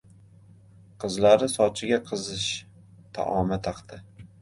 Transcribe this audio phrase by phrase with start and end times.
[1.03, 2.49] Qizlari sochiga qizish
[3.19, 4.05] taoma taqdi.